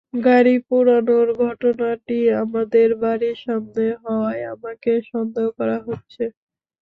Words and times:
গাড়ি 0.21 0.55
পোড়ানোর 0.67 1.27
ঘটনাটি 1.41 2.13
আমাদের 2.43 2.89
বাড়ির 3.01 3.37
সামনে 3.45 3.85
হওয়ায় 4.03 4.43
আমাকে 4.53 4.91
সন্দেহ 5.11 5.45
করা 5.57 5.77
হচ্ছে। 5.87 6.23